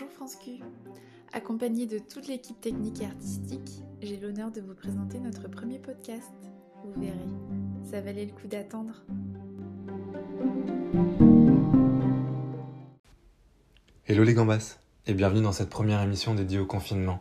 [0.00, 0.52] Bonjour France Q.
[1.34, 6.32] Accompagnée de toute l'équipe technique et artistique, j'ai l'honneur de vous présenter notre premier podcast.
[6.82, 7.28] Vous verrez,
[7.84, 8.94] ça valait le coup d'attendre.
[14.06, 17.20] Hello les gambas et bienvenue dans cette première émission dédiée au confinement.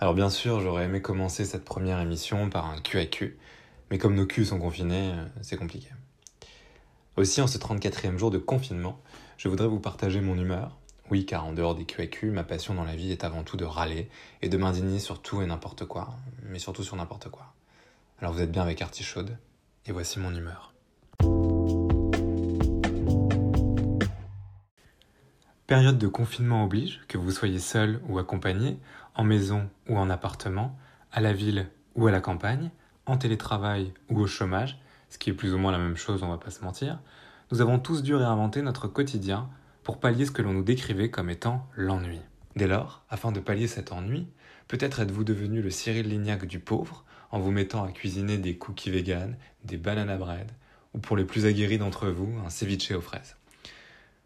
[0.00, 3.36] Alors bien sûr, j'aurais aimé commencer cette première émission par un QAQ,
[3.90, 5.90] mais comme nos culs sont confinés, euh, c'est compliqué.
[7.18, 8.98] Aussi, en ce 34e jour de confinement,
[9.36, 10.78] je voudrais vous partager mon humeur.
[11.10, 13.64] Oui, car en dehors des QAQ, ma passion dans la vie est avant tout de
[13.64, 14.08] râler
[14.40, 17.52] et de m'indigner sur tout et n'importe quoi, mais surtout sur n'importe quoi.
[18.20, 19.36] Alors vous êtes bien avec Artichaude,
[19.84, 20.72] et voici mon humeur.
[25.66, 28.78] Période de confinement oblige, que vous soyez seul ou accompagné,
[29.14, 30.78] en maison ou en appartement,
[31.12, 32.70] à la ville ou à la campagne,
[33.04, 36.28] en télétravail ou au chômage, ce qui est plus ou moins la même chose, on
[36.28, 36.98] va pas se mentir,
[37.52, 39.50] nous avons tous dû réinventer notre quotidien
[39.84, 42.20] pour pallier ce que l'on nous décrivait comme étant l'ennui.
[42.56, 44.26] Dès lors, afin de pallier cet ennui,
[44.66, 48.90] peut-être êtes-vous devenu le Cyril Lignac du pauvre en vous mettant à cuisiner des cookies
[48.90, 50.50] vegan, des banana bread,
[50.94, 53.36] ou pour les plus aguerris d'entre vous, un ceviche aux fraises.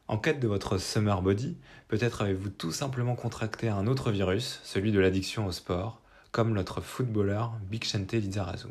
[0.06, 1.56] En quête de votre summer body,
[1.88, 6.80] peut-être avez-vous tout simplement contracté un autre virus, celui de l'addiction au sport, comme notre
[6.80, 8.68] footballeur Big Shente Lizarazu.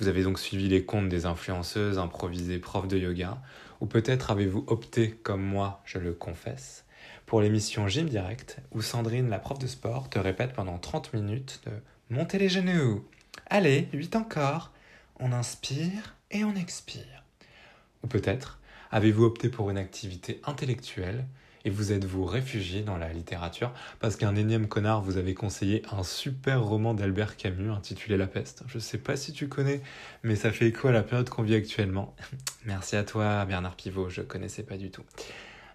[0.00, 3.38] Vous avez donc suivi les comptes des influenceuses improvisées profs de yoga,
[3.80, 6.84] ou peut-être avez-vous opté, comme moi, je le confesse,
[7.26, 11.60] pour l'émission Gym Direct, où Sandrine, la prof de sport, te répète pendant 30 minutes
[11.66, 11.72] de
[12.14, 13.04] monter les genoux.
[13.46, 14.72] Allez, 8 encore.
[15.20, 17.24] On inspire et on expire.
[18.02, 18.58] Ou peut-être
[18.90, 21.24] avez-vous opté pour une activité intellectuelle
[21.68, 23.74] et vous êtes-vous réfugié dans la littérature?
[24.00, 28.62] Parce qu'un énième connard vous avait conseillé un super roman d'Albert Camus intitulé La peste.
[28.68, 29.82] Je sais pas si tu connais,
[30.22, 32.16] mais ça fait écho à la période qu'on vit actuellement.
[32.64, 35.02] Merci à toi Bernard Pivot, je connaissais pas du tout.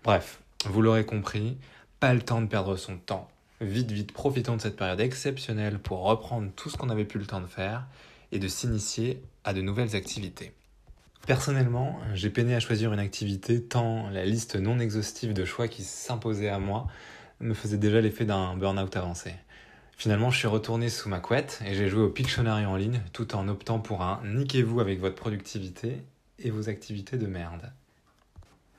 [0.04, 1.58] Bref, vous l'aurez compris,
[2.00, 3.30] pas le temps de perdre son temps.
[3.62, 7.28] Vite, vite, profitons de cette période exceptionnelle pour reprendre tout ce qu'on avait plus le
[7.28, 7.86] temps de faire
[8.32, 10.54] et de s'initier à de nouvelles activités.
[11.26, 15.84] Personnellement, j'ai peiné à choisir une activité tant la liste non exhaustive de choix qui
[15.84, 16.88] s'imposait à moi
[17.40, 19.34] me faisait déjà l'effet d'un burn-out avancé.
[19.96, 23.36] Finalement, je suis retourné sous ma couette et j'ai joué au Pictionary en ligne tout
[23.36, 26.04] en optant pour un niquez-vous avec votre productivité
[26.40, 27.72] et vos activités de merde.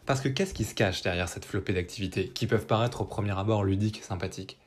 [0.05, 3.39] Parce que qu'est-ce qui se cache derrière cette flopée d'activités qui peuvent paraître au premier
[3.39, 4.59] abord ludiques et sympathiques?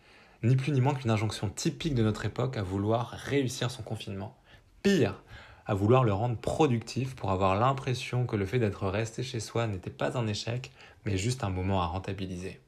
[0.42, 4.36] Ni plus ni moins qu'une injonction typique de notre époque à vouloir réussir son confinement.
[4.82, 5.22] Pire,
[5.68, 9.68] à vouloir le rendre productif pour avoir l'impression que le fait d'être resté chez soi
[9.68, 10.72] n'était pas un échec,
[11.06, 12.60] mais juste un moment à rentabiliser.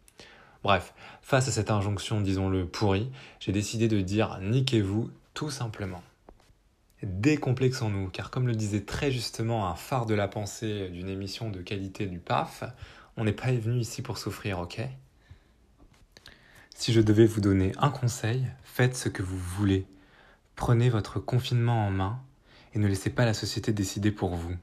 [0.64, 3.10] Bref, face à cette injonction, disons-le, pourrie,
[3.40, 6.04] j'ai décidé de dire niquez-vous tout simplement.
[7.02, 11.62] Décomplexons-nous, car comme le disait très justement un phare de la pensée d'une émission de
[11.62, 12.66] qualité du PAF,
[13.16, 14.82] on n'est pas venu ici pour souffrir, ok?
[16.76, 19.86] Si je devais vous donner un conseil, faites ce que vous voulez.
[20.58, 22.20] Prenez votre confinement en main
[22.74, 24.56] et ne laissez pas la société décider pour vous.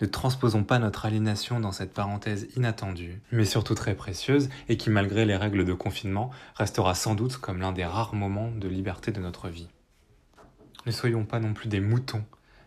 [0.00, 4.90] Ne transposons pas notre aliénation dans cette parenthèse inattendue, mais surtout très précieuse, et qui
[4.90, 9.12] malgré les règles de confinement restera sans doute comme l'un des rares moments de liberté
[9.12, 9.68] de notre vie.
[10.86, 12.24] Ne soyons pas non plus des moutons,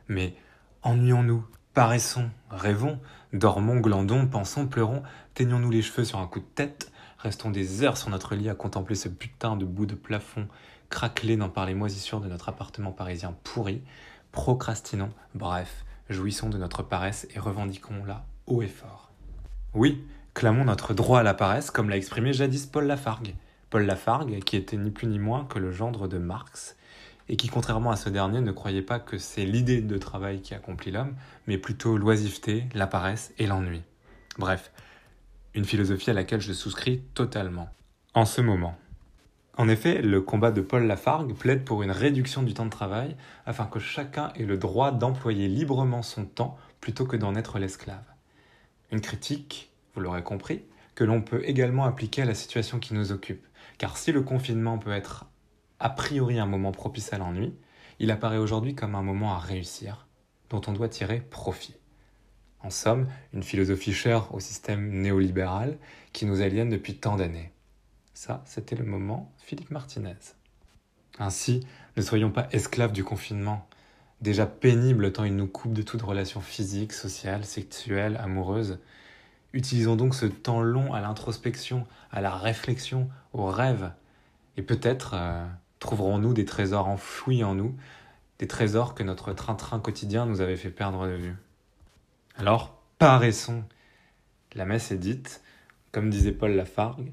[0.07, 0.36] mais
[0.84, 3.00] ennuyons-nous, paraissons, rêvons,
[3.34, 5.03] dormons, glandons, pensons, pleurons,
[5.34, 8.56] teignons-nous les cheveux sur un coup de tête, restons des heures sur notre lit à
[8.56, 10.47] contempler ce putain de bout de plafond
[10.90, 13.81] craquelé dans par les moisissures de notre appartement parisien pourri,
[14.38, 19.09] procrastinons, bref, jouissons de notre paresse et revendiquons-la haut et fort.
[19.74, 20.06] Oui,
[20.36, 23.34] clamons notre droit à la paresse comme l'a exprimé jadis Paul Lafargue.
[23.72, 26.78] Paul Lafargue, qui était ni plus ni moins que le gendre de Marx,
[27.30, 30.54] et qui, contrairement à ce dernier, ne croyait pas que c'est l'idée de travail qui
[30.54, 31.16] accomplit l'homme,
[31.48, 33.81] mais plutôt l'oisiveté, la paresse et l'ennui.
[34.38, 34.72] Bref,
[35.56, 37.69] une philosophie à laquelle je souscris totalement.
[38.14, 38.78] En ce moment.
[39.57, 43.16] En effet, le combat de Paul Lafargue plaide pour une réduction du temps de travail
[43.47, 48.06] afin que chacun ait le droit d'employer librement son temps plutôt que d'en être l'esclave.
[48.92, 50.63] Une critique, vous l'aurez compris,
[50.94, 53.48] que l'on peut également appliquer à la situation qui nous occupe.
[53.80, 55.25] Car si le confinement peut être
[55.80, 57.56] a priori un moment propice à l'ennui,
[57.98, 60.06] il apparaît aujourd'hui comme un moment à réussir,
[60.51, 61.75] dont on doit tirer profit.
[62.62, 65.80] En somme, une philosophie chère au système néolibéral
[66.13, 67.51] qui nous aliène depuis tant d'années.
[68.19, 70.16] Ça, c'était le moment Philippe Martinez.
[71.19, 71.68] Ainsi,
[71.98, 73.69] ne soyons pas esclaves du confinement,
[74.22, 78.80] déjà pénible tant il nous coupe de toute relation physique, sociale, sexuelle, amoureuse.
[79.54, 83.92] Utilisons donc ce temps long à l'introspection, à la réflexion, au rêve,
[84.58, 85.46] et peut-être euh,
[85.78, 87.75] trouverons-nous des trésors enfouis en nous,
[88.40, 91.36] des trésors que notre train-train quotidien nous avait fait perdre de vue.
[92.36, 93.63] Alors, paraissons
[94.56, 95.44] La messe est dite,
[95.92, 97.12] comme disait Paul Lafargue,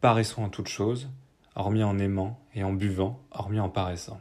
[0.00, 1.08] Paraissons en toutes choses,
[1.54, 4.20] hormis en aimant, et en buvant, hormis en paraissant.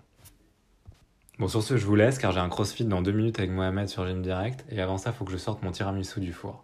[1.38, 3.90] Bon, sur ce, je vous laisse car j'ai un crossfit dans deux minutes avec Mohamed
[3.90, 6.64] sur Gym Direct et avant ça, il faut que je sorte mon tiramisu du four.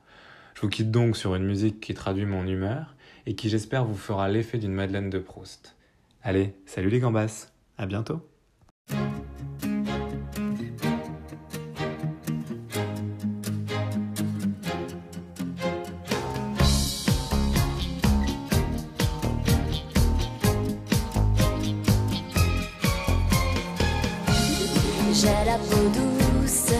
[0.56, 3.98] Je vous quitte donc sur une musique qui traduit mon humeur et qui, j'espère, vous
[3.98, 5.76] fera l'effet d'une Madeleine de Proust.
[6.24, 8.31] Allez, salut les gambas, à bientôt!
[25.22, 26.74] J'ai la peau douce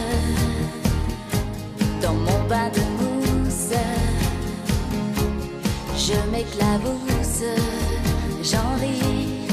[2.02, 3.78] dans mon bain de mousse.
[5.96, 7.44] Je m'éclabousse,
[8.42, 9.46] j'en ris.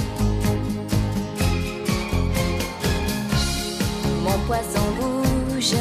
[4.24, 5.76] Mon poisson rouge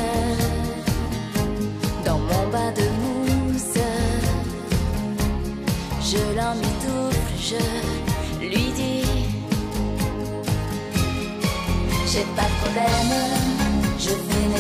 [2.05, 3.85] dans mon bain de mousse.
[6.03, 6.55] Je l'en
[7.41, 8.08] je
[12.11, 13.11] j'ai pas de problème,
[13.99, 14.58] je vais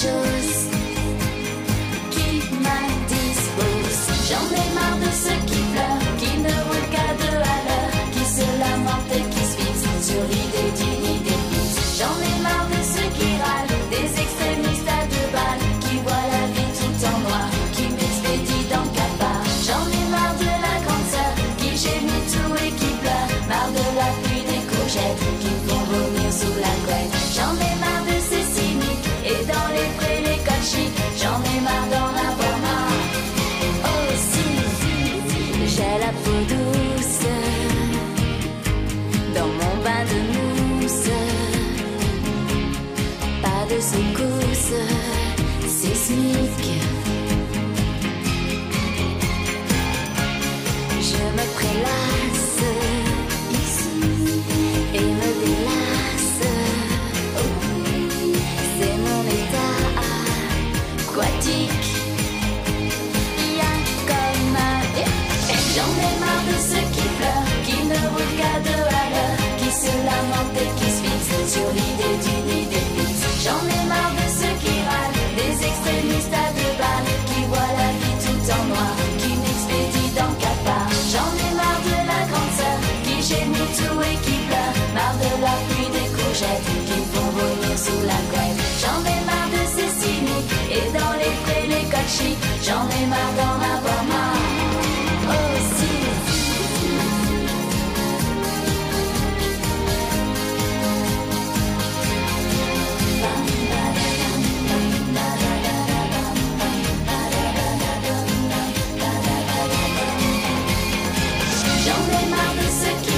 [0.00, 0.39] should
[46.10, 46.59] sneak
[88.80, 92.36] J'en ai marre de ces cyniques et dans les prés les coachis.
[92.66, 94.40] J'en ai marre d'en avoir marre
[95.28, 95.92] aussi.
[111.84, 113.09] J'en ai marre de ce qui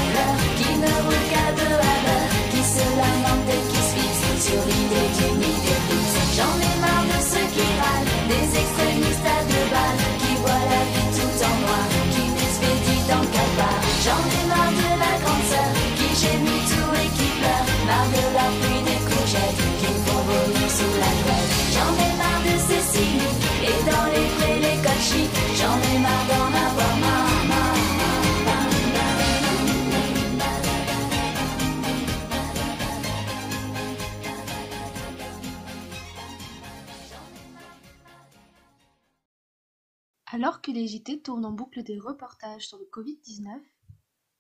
[40.43, 43.63] Alors que les JT tournent en boucle des reportages sur le Covid-19,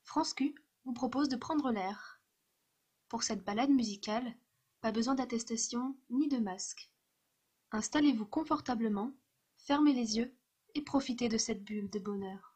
[0.02, 0.52] France Q
[0.84, 2.20] vous propose de prendre l'air.
[3.08, 4.34] Pour cette balade musicale,
[4.80, 6.90] pas besoin d'attestation ni de masque.
[7.70, 9.12] Installez-vous confortablement,
[9.58, 10.36] fermez les yeux
[10.74, 12.51] et profitez de cette bulle de bonheur.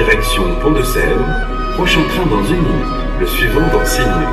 [0.00, 1.26] Direction Pont de Sèvres.
[1.74, 2.86] Prochain train dans une minute.
[3.20, 4.28] Le suivant dans six minutes.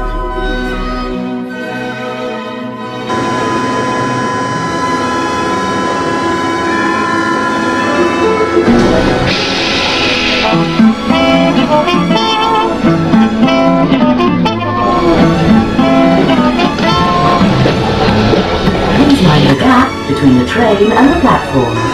[20.08, 21.87] Between the train and the platform.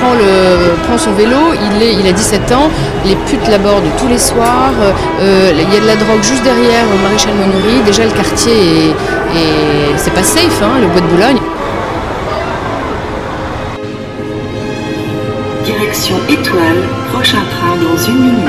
[0.00, 1.36] Prend, le, prend son vélo,
[1.76, 2.68] il, est, il a 17 ans,
[3.04, 4.72] les putes l'abordent tous les soirs,
[5.20, 8.52] euh, il y a de la drogue juste derrière au maréchal Monnery, déjà le quartier
[8.52, 8.88] est,
[9.38, 11.38] est- c'est pas safe, hein, le bois de Boulogne.
[15.64, 18.48] Direction Étoile, prochain train dans une minute.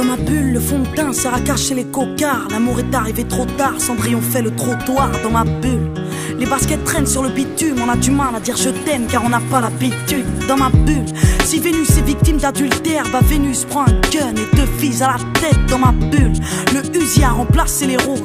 [0.00, 2.48] Dans ma bulle, le fond de teint sert à cacher les cocards.
[2.50, 5.92] L'amour est arrivé trop tard, Cendrillon fait le trottoir dans ma bulle.
[6.38, 9.22] Les baskets traînent sur le bitume, on a du mal à dire je t'aime car
[9.26, 10.24] on n'a pas l'habitude.
[10.48, 11.04] Dans ma bulle,
[11.44, 15.38] si Vénus est victime d'adultère, bah Vénus prend un gun et deux filles à la
[15.38, 16.32] tête dans ma bulle.
[16.72, 18.22] Le Uzi a remplacé les roses.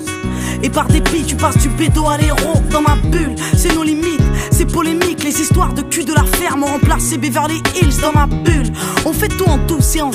[0.63, 3.35] Et par dépit, tu passes du bédo à l'héros dans ma bulle.
[3.57, 4.21] C'est nos limites,
[4.55, 5.23] c'est polémique.
[5.23, 8.71] Les histoires de cul de la ferme ont remplacé Beverly Hills dans ma bulle.
[9.05, 10.11] On fait tout en douce et en.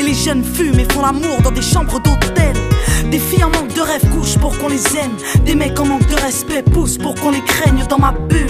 [0.00, 2.54] Et les jeunes fument et font l'amour dans des chambres d'hôtel.
[3.10, 5.12] Des filles en manque de rêve couchent pour qu'on les aime.
[5.44, 8.46] Des mecs en manque de respect poussent pour qu'on les craigne dans ma bulle.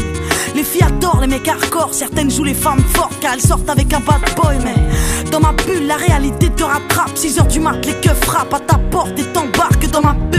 [0.54, 3.92] Les filles adorent les mecs hardcore, certaines jouent les femmes fortes car elles sortent avec
[3.92, 4.56] un bad boy.
[4.62, 7.16] Mais dans ma bulle, la réalité te rattrape.
[7.16, 10.33] 6 heures du mat, les keufs frappent à ta porte et t'embarquent dans ma bulle.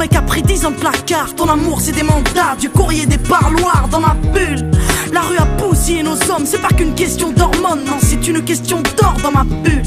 [0.00, 3.18] Mec a pris 10 ans de placard, ton amour c'est des mandats, du courrier des
[3.18, 4.70] parloirs dans ma bulle.
[5.12, 8.80] La rue a bousillé nos hommes, c'est pas qu'une question d'hormones, non, c'est une question
[8.96, 9.82] d'or dans ma bulle.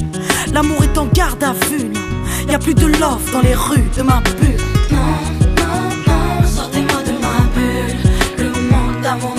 [0.53, 1.99] L'amour est en garde à vue, non.
[2.47, 4.57] Y a plus de love dans les rues de ma bulle.
[4.91, 4.99] Non,
[5.57, 7.97] non, non, sortez-moi de ma bulle.
[8.37, 9.35] Le manque d'amour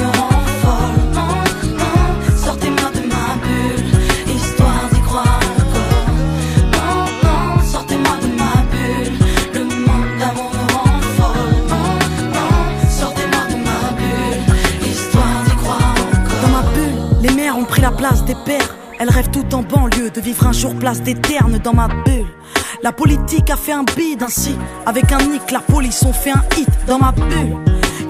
[18.13, 18.77] des pères.
[18.99, 22.27] Elles rêvent tout en banlieue de vivre un jour place des ternes dans ma bulle.
[22.83, 24.57] La politique a fait un bide ainsi.
[24.85, 27.57] Avec un nick, la police ont fait un hit dans ma bulle.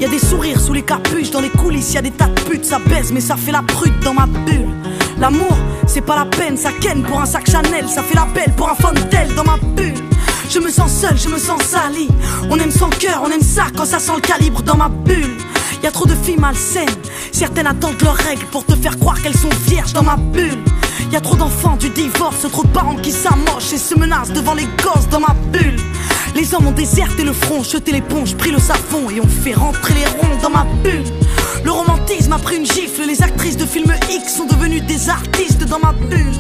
[0.01, 2.41] Y a des sourires sous les capuches, dans les coulisses, y a des tas de
[2.41, 4.69] putes, ça baise, mais ça fait la prude dans ma bulle.
[5.21, 8.53] L'amour, c'est pas la peine, ça ken pour un sac Chanel, ça fait la belle
[8.57, 9.95] pour un fontel dans ma bulle.
[10.51, 12.09] Je me sens seul, je me sens sali.
[12.51, 15.37] On aime sans cœur, on aime ça quand ça sent le calibre dans ma bulle.
[15.85, 16.89] Y trop de filles malsaines,
[17.31, 20.65] certaines attendent leurs règles pour te faire croire qu'elles sont vierges dans ma bulle.
[21.13, 24.55] Y a trop d'enfants du divorce, trop de parents qui s'amochent et se menacent devant
[24.55, 25.77] les gosses dans ma bulle.
[26.35, 29.93] Les hommes ont déserté le front, jeté l'éponge, pris le savon et ont fait rentrer
[29.93, 31.05] les ronds dans ma bulle.
[31.63, 35.65] Le romantisme a pris une gifle, les actrices de films X sont devenues des artistes
[35.67, 36.33] dans ma bulle.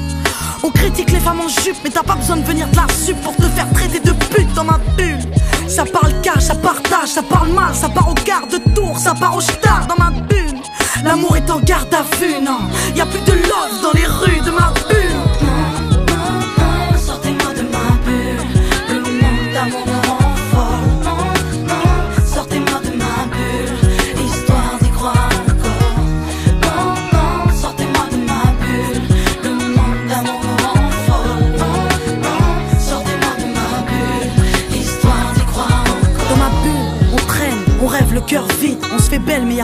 [0.67, 3.21] On critique les femmes en jupe, mais t'as pas besoin de venir de la sup
[3.21, 5.21] pour te faire traiter de pute dans ma bulle.
[5.69, 9.13] Ça parle cash, ça partage, ça parle mal, ça part au quart de tour, ça
[9.13, 10.59] part au star dans ma bulle.
[11.05, 12.61] L'amour est en garde à vue, non.
[12.97, 14.73] Y a plus de love dans les rues de ma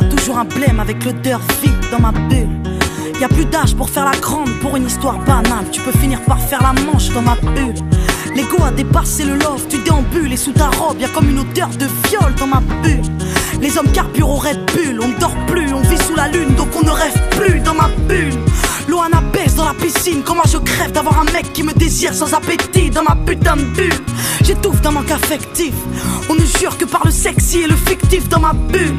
[0.08, 2.48] toujours un blême avec l'odeur vide dans ma bulle.
[3.20, 5.66] Y a plus d'âge pour faire la grande pour une histoire banale.
[5.70, 7.74] Tu peux finir par faire la manche dans ma bulle.
[8.34, 11.40] L'ego a dépassé le love, tu déambules et sous ta robe y a comme une
[11.40, 13.02] odeur de viol dans ma bulle.
[13.60, 16.54] Les hommes carburent au Red Bull, on ne dort plus, on vit sous la lune
[16.54, 18.38] donc on ne rêve plus dans ma bulle.
[19.32, 22.90] Baisse dans la piscine, comment je crève d'avoir un mec qui me désire sans appétit
[22.90, 24.00] dans ma putain de bulle.
[24.44, 25.72] J'étouffe d'un manque affectif,
[26.28, 28.96] on ne jure que par le sexy et le fictif dans ma bulle.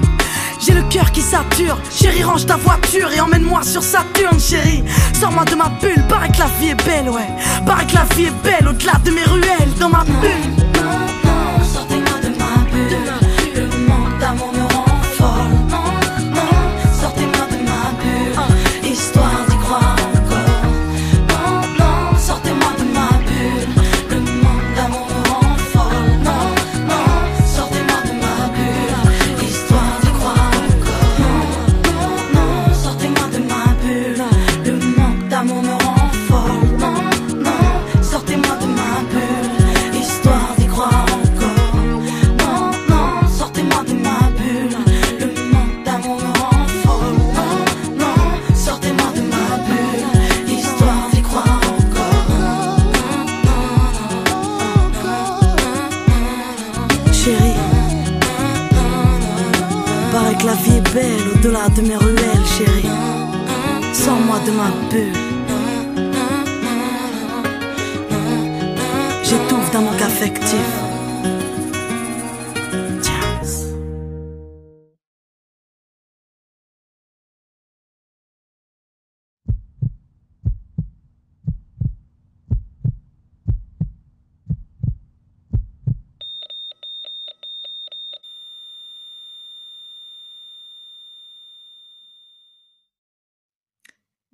[0.60, 4.84] J'ai le cœur qui sature, chérie range ta voiture et emmène-moi sur Saturne chérie.
[5.20, 7.30] Sors-moi de ma bulle, paraît que la vie est belle ouais.
[7.66, 10.56] Paraît que la vie est belle au-delà de mes ruelles dans ma bulle.
[10.76, 10.92] Non,
[11.24, 13.21] non, sortez-moi de ma bulle.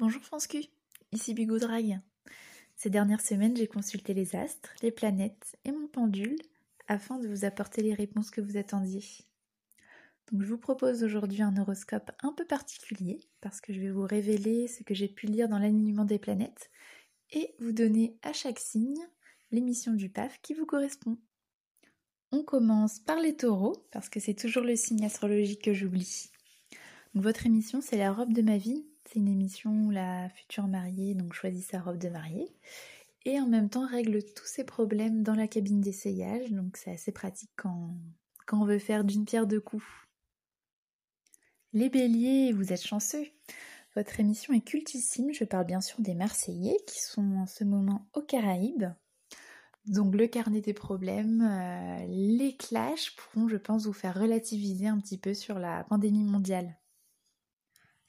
[0.10, 0.63] Bonjour Q,
[1.12, 1.60] ici Bigot.
[2.78, 6.38] Ces dernières semaines, j'ai consulté les astres, les planètes et mon pendule
[6.88, 9.04] afin de vous apporter les réponses que vous attendiez.
[10.32, 14.06] Donc je vous propose aujourd'hui un horoscope un peu particulier parce que je vais vous
[14.06, 16.72] révéler ce que j'ai pu lire dans l'alignement des planètes
[17.32, 19.06] et vous donner à chaque signe
[19.52, 21.17] l'émission du PAF qui vous correspond.
[22.32, 26.32] On commence par les taureaux parce que c'est toujours le signe astrologique que j'oublie.
[27.13, 31.13] Votre émission c'est la robe de ma vie c'est une émission où la future mariée
[31.15, 32.52] donc choisit sa robe de mariée
[33.26, 36.52] et en même temps règle tous ses problèmes dans la cabine d'essayage.
[36.52, 37.93] Donc c'est assez pratique quand,
[38.52, 39.86] on veut faire d'une pierre deux coups.
[41.74, 43.26] Les béliers, vous êtes chanceux.
[43.96, 45.34] Votre émission est cultissime.
[45.34, 48.86] Je parle bien sûr des Marseillais qui sont en ce moment aux Caraïbes.
[49.86, 55.00] Donc le carnet des problèmes, euh, les clashs pourront, je pense, vous faire relativiser un
[55.00, 56.78] petit peu sur la pandémie mondiale.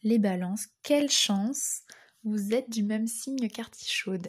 [0.04, 1.82] Les balances, quelle chance
[2.22, 4.28] Vous êtes du même signe qu'artichaude.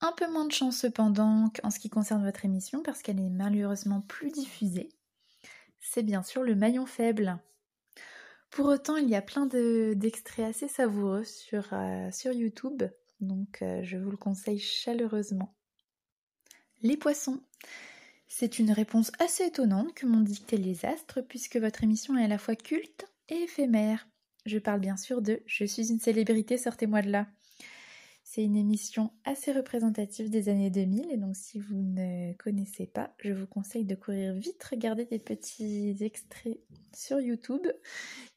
[0.00, 3.30] Un peu moins de chance cependant en ce qui concerne votre émission parce qu'elle est
[3.30, 4.88] malheureusement plus diffusée.
[5.80, 7.38] C'est bien sûr le maillon faible.
[8.50, 12.82] Pour autant, il y a plein d'extraits assez savoureux sur, euh, YouTube,
[13.20, 15.54] donc euh, je vous le conseille chaleureusement.
[16.82, 17.40] Les poissons.
[18.26, 22.28] C'est une réponse assez étonnante que m'ont dicté les astres puisque votre émission est à
[22.28, 24.06] la fois culte et éphémère.
[24.44, 27.26] Je parle bien sûr de Je suis une célébrité, sortez-moi de là.
[28.24, 33.14] C'est une émission assez représentative des années 2000 et donc si vous ne connaissez pas,
[33.18, 36.58] je vous conseille de courir vite regarder des petits extraits
[36.94, 37.66] sur YouTube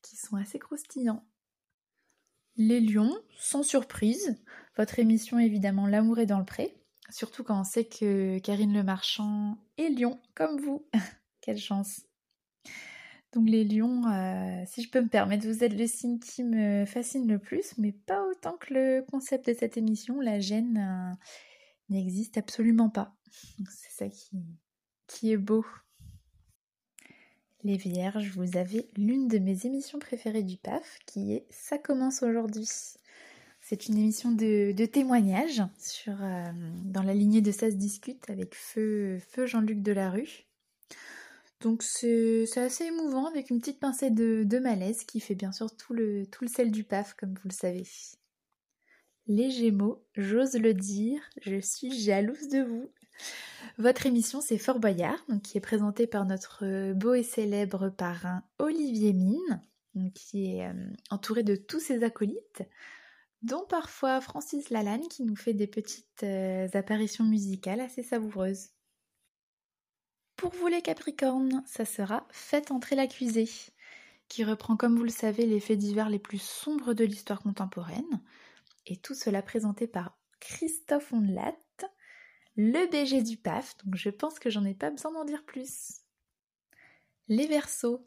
[0.02, 1.24] qui sont assez croustillants.
[2.58, 4.36] Les lions, sans surprise,
[4.78, 6.76] votre émission évidemment L'amour est dans le pré,
[7.10, 10.86] surtout quand on sait que Karine Le Marchand est lion comme vous.
[11.42, 12.02] Quelle chance.
[13.46, 17.28] Les lions, euh, si je peux me permettre, vous êtes le signe qui me fascine
[17.28, 20.20] le plus, mais pas autant que le concept de cette émission.
[20.20, 21.16] La gêne euh,
[21.90, 23.16] n'existe absolument pas.
[23.70, 24.38] C'est ça qui,
[25.08, 25.66] qui est beau.
[27.64, 32.24] Les vierges, vous avez l'une de mes émissions préférées du PAF, qui est Ça commence
[32.24, 32.68] aujourd'hui.
[33.62, 36.44] C'est une émission de, de témoignages sur, euh,
[36.86, 40.48] dans la lignée de Ça se discute avec Feu, Feu Jean-Luc Delarue.
[41.62, 45.94] Donc c'est assez émouvant avec une petite pincée de, malaise qui fait bien sûr tout
[45.94, 47.84] le, sel du paf comme vous le savez.
[49.26, 52.90] Les Gémeaux, j'ose le dire, je suis jalouse de vous.
[53.78, 59.14] Votre émission c'est Fort Boyard, qui est présentée par notre beau et célèbre parrain Olivier
[59.14, 59.62] Mine,
[60.14, 60.74] qui est euh,
[61.10, 62.64] entouré de tous ses acolytes,
[63.42, 68.70] dont parfois Francis Lalanne qui nous fait des petites euh, apparitions musicales assez savoureuses.
[70.38, 73.50] Pour vous les Capricornes, ça sera Faites entrer l'accusé.
[74.30, 78.22] qui reprend, comme vous le savez, les faits divers les plus sombres de l'histoire contemporaine.
[78.86, 81.56] Et tout cela présenté par Christophe Ondelat,
[82.56, 86.02] le BG du PAF, donc je pense que j'en ai pas besoin d'en dire plus.
[87.28, 88.06] Les Verseaux.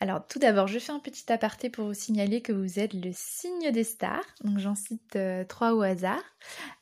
[0.00, 3.10] Alors tout d'abord, je fais un petit aparté pour vous signaler que vous êtes le
[3.12, 4.26] signe des stars.
[4.42, 6.22] Donc j'en cite euh, trois au hasard.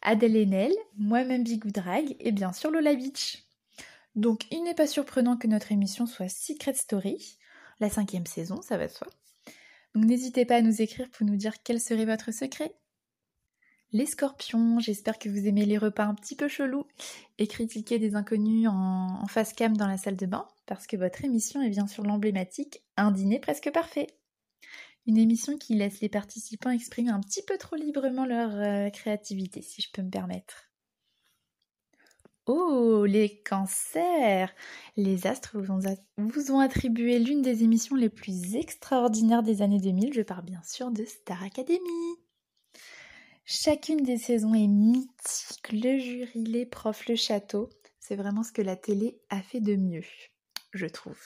[0.03, 3.48] Adèle Haenel, moi-même Bigou Drag et bien sûr Lola Beach.
[4.19, 7.39] Donc il n'est pas surprenant que notre émission soit Secret Story,
[7.79, 9.07] la cinquième saison, ça va de soi.
[9.95, 12.75] Donc n'hésitez pas à nous écrire pour nous dire quel serait votre secret.
[13.93, 16.85] Les scorpions, j'espère que vous aimez les repas un petit peu chelous
[17.39, 21.25] et critiquer des inconnus en, face cam dans la salle de bain, parce que votre
[21.25, 24.09] émission est bien sûr l'emblématique Un dîner presque parfait.
[25.07, 29.63] Une émission qui laisse les participants exprimer un petit peu trop librement leur euh, créativité,
[29.63, 30.69] si je peux me permettre.
[32.51, 34.55] Oh, les cancers
[34.97, 40.23] Les astres vous ont, attribué l'une des émissions les plus extraordinaires des années 2000, je
[40.23, 41.79] parle bien sûr de Star Academy.
[43.45, 47.69] Chacune des saisons est mythique, le jury, les profs, le château,
[48.01, 50.05] c'est vraiment ce que la télé a fait de mieux,
[50.73, 51.21] je trouve.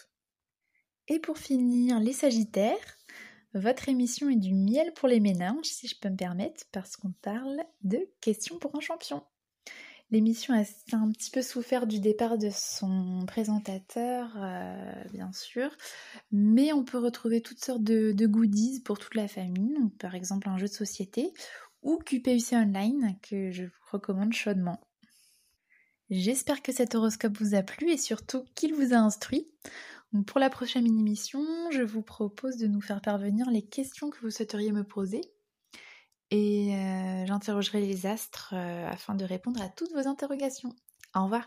[1.07, 2.99] Et pour finir, les Sagittaires,
[3.55, 7.13] votre émission est du miel pour les méninges, si je peux me permettre, parce qu'on
[7.23, 9.23] parle de questions pour un champion.
[10.13, 15.75] L'émission a un petit peu souffert du départ de son présentateur, euh, bien sûr,
[16.31, 20.59] mais on peut retrouver toutes sortes de, goodies pour toute la famille, par exemple un
[20.59, 21.33] jeu de société
[21.83, 24.79] ou QPUC Online que je vous recommande chaudement.
[26.11, 29.49] J'espère que cet horoscope vous a plu et surtout qu'il vous a instruit.
[30.27, 34.31] Pour la prochaine émission, je vous propose de nous faire parvenir les questions que vous
[34.31, 35.23] souhaiteriez me poser.
[36.35, 40.75] Et euh, j'interrogerai les astres euh, afin de répondre à toutes vos interrogations.
[41.15, 41.47] Au revoir.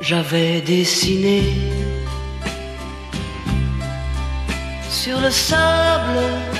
[0.00, 1.44] J'avais dessiné
[4.90, 6.59] sur le sable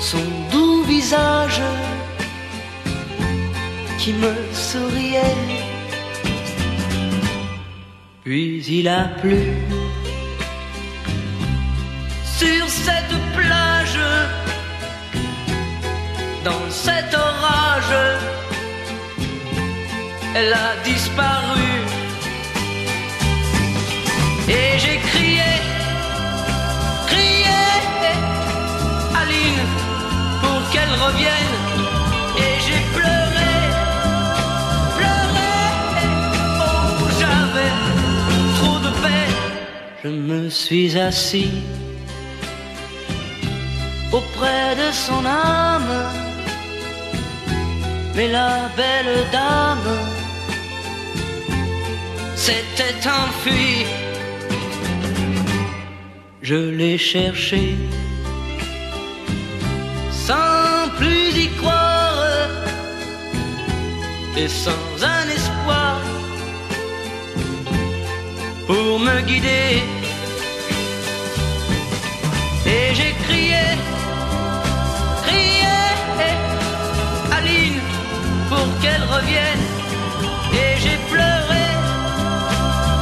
[0.00, 1.60] son doux visage
[3.98, 5.36] qui me souriait.
[8.24, 9.38] Puis il a plu
[12.24, 13.98] sur cette plage,
[16.44, 17.96] dans cet orage,
[20.34, 21.70] elle a disparu.
[24.48, 24.98] Et j'ai
[31.02, 33.52] Et j'ai pleuré,
[34.96, 35.54] pleuré,
[36.60, 37.72] oh j'avais
[38.58, 39.36] trop de peine.
[40.04, 41.50] Je me suis assis
[44.12, 45.94] auprès de son âme.
[48.14, 49.96] Mais la belle dame
[52.36, 53.86] s'était enfuie.
[56.42, 57.74] Je l'ai cherché
[64.36, 66.00] et sans un espoir
[68.66, 69.82] pour me guider.
[72.66, 73.64] Et j'ai crié,
[75.24, 75.76] crié,
[77.36, 77.80] Aline,
[78.48, 79.64] pour qu'elle revienne.
[80.52, 81.64] Et j'ai pleuré,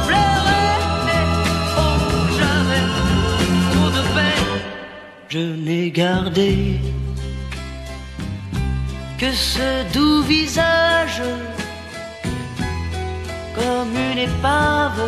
[0.07, 0.63] pleuré,
[1.77, 1.97] oh
[2.37, 2.85] j'avais
[3.71, 4.49] trop de peine.
[5.29, 6.79] Je n'ai gardé
[9.19, 11.21] que ce doux visage
[13.53, 15.01] comme une épave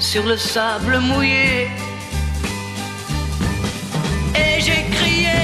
[0.00, 1.68] sur le sable mouillé.
[4.34, 5.38] Et j'ai crié,